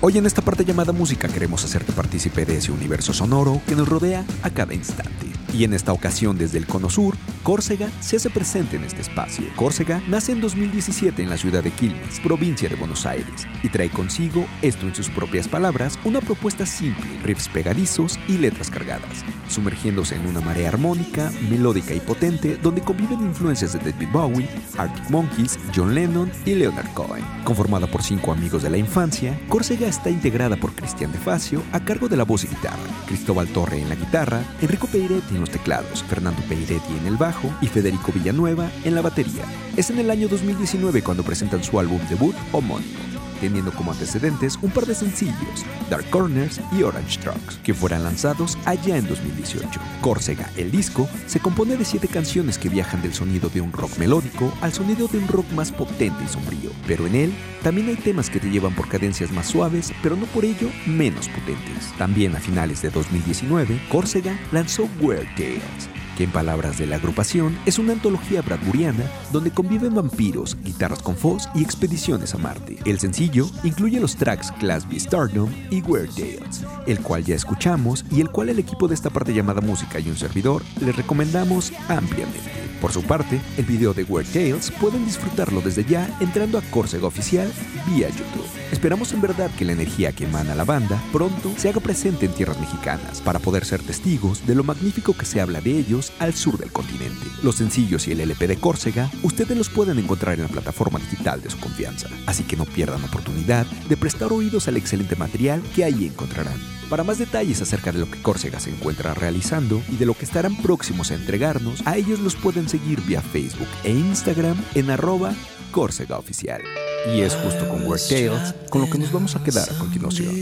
[0.00, 3.88] Hoy en esta parte llamada música queremos hacerte partícipe de ese universo sonoro que nos
[3.88, 5.26] rodea a cada instante.
[5.52, 9.46] Y en esta ocasión desde el Cono Sur, Córcega se hace presente en este espacio.
[9.56, 13.90] Córcega nace en 2017 en la ciudad de Quilmes, provincia de Buenos Aires, y trae
[13.90, 20.16] consigo, esto en sus propias palabras, una propuesta simple, riffs pegadizos y letras cargadas, sumergiéndose
[20.16, 25.58] en una marea armónica, melódica y potente donde conviven influencias de David Bowie, Arctic Monkeys,
[25.74, 27.24] John Lennon y Leonard Cohen.
[27.44, 31.80] Conformada por cinco amigos de la infancia, Córcega está integrada por Cristian De Facio a
[31.80, 32.76] cargo de la voz y guitarra,
[33.06, 37.27] Cristóbal Torre en la guitarra, Enrico Peiretti en los teclados, Fernando Peiretti en el bajo
[37.60, 39.44] y Federico Villanueva en la batería.
[39.76, 43.08] Es en el año 2019 cuando presentan su álbum debut homónimo
[43.40, 48.58] teniendo como antecedentes un par de sencillos, Dark Corners y Orange Trucks, que fueran lanzados
[48.64, 49.80] allá en 2018.
[50.00, 53.96] Córcega, el disco, se compone de siete canciones que viajan del sonido de un rock
[53.98, 57.96] melódico al sonido de un rock más potente y sombrío, pero en él también hay
[57.96, 61.92] temas que te llevan por cadencias más suaves, pero no por ello menos potentes.
[61.98, 67.56] También a finales de 2019, Córcega lanzó Weird Tales, que en palabras de la agrupación
[67.64, 72.76] es una antología bradburiana donde conviven vampiros, guitarras con fuzz y expediciones a Marte.
[72.84, 78.04] El sencillo incluye los tracks Class B Stardom y Weird Tales, el cual ya escuchamos
[78.10, 81.72] y el cual el equipo de esta parte llamada música y un servidor les recomendamos
[81.88, 82.50] ampliamente.
[82.80, 87.06] Por su parte, el video de Weird Tales pueden disfrutarlo desde ya entrando a Córcega
[87.06, 87.48] Oficial
[87.86, 88.57] vía YouTube.
[88.78, 92.32] Esperamos en verdad que la energía que emana la banda pronto se haga presente en
[92.32, 96.32] tierras mexicanas para poder ser testigos de lo magnífico que se habla de ellos al
[96.32, 97.26] sur del continente.
[97.42, 101.42] Los sencillos y el LP de Córcega ustedes los pueden encontrar en la plataforma digital
[101.42, 105.82] de su confianza, así que no pierdan oportunidad de prestar oídos al excelente material que
[105.82, 106.60] ahí encontrarán.
[106.88, 110.24] Para más detalles acerca de lo que Córcega se encuentra realizando y de lo que
[110.24, 115.34] estarán próximos a entregarnos, a ellos los pueden seguir vía Facebook e Instagram en arroba
[115.72, 116.62] Córcega Oficial.
[117.06, 120.34] Y es justo con Word Tales con lo que nos vamos a quedar a continuación.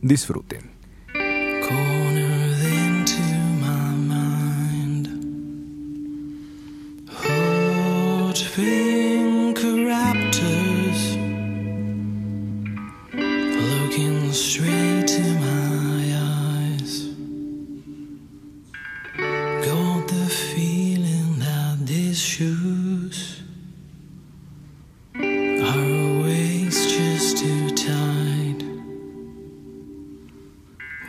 [0.00, 0.77] Disfruten.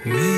[0.06, 0.29] Yeah.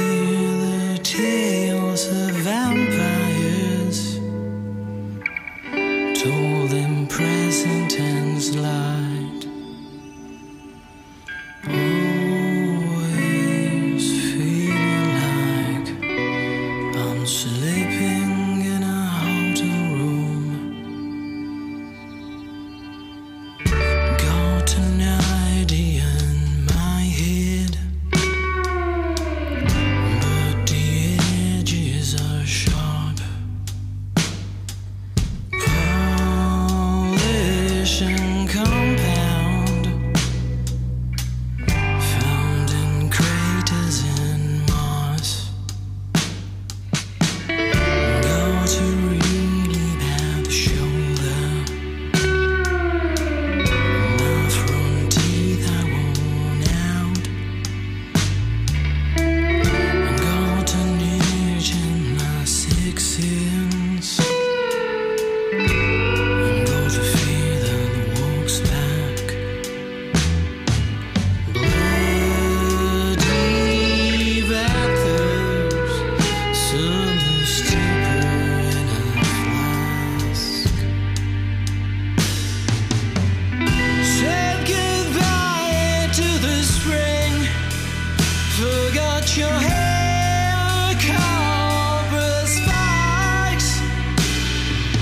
[63.22, 63.81] tin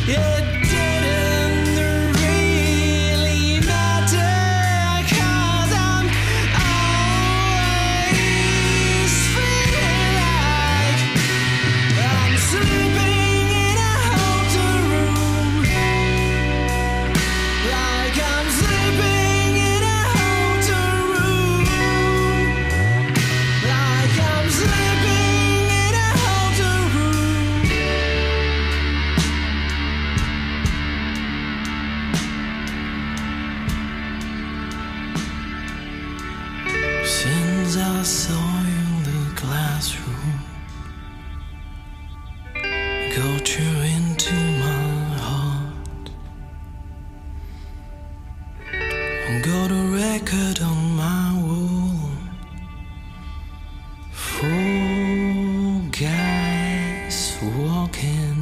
[0.10, 0.59] Yeah.
[38.10, 40.40] saw you in the classroom.
[43.16, 44.34] Got you into
[44.66, 46.06] my heart.
[49.44, 52.10] Got a record on my wall.
[54.12, 58.39] for guys walking.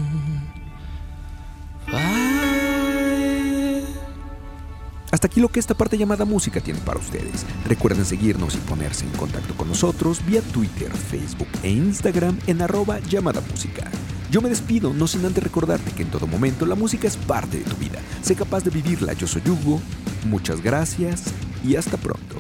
[5.18, 7.44] Hasta aquí lo que esta parte llamada música tiene para ustedes.
[7.66, 13.00] Recuerden seguirnos y ponerse en contacto con nosotros vía Twitter, Facebook e Instagram en arroba
[13.00, 13.90] llamada música.
[14.30, 17.58] Yo me despido, no sin antes recordarte que en todo momento la música es parte
[17.58, 18.00] de tu vida.
[18.22, 19.14] Sé capaz de vivirla.
[19.14, 19.82] Yo soy Hugo.
[20.24, 21.24] Muchas gracias
[21.64, 22.36] y hasta pronto.